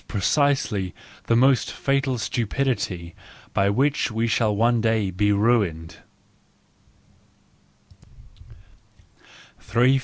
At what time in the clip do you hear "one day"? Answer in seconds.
4.55-5.11